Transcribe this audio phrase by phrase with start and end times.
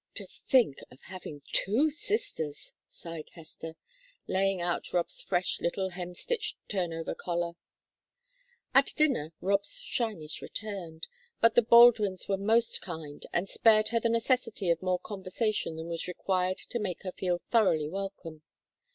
[0.15, 3.75] "To think of having two sisters!" sighed Hester,
[4.25, 7.51] laying out Rob's fresh little hemstitched "turnover" collar.
[8.73, 11.05] At dinner Rob's shyness returned,
[11.39, 15.85] but the Baldwins were most kind, and spared her the necessity of more conversation than
[15.87, 18.41] was required to make her feel thoroughly welcome.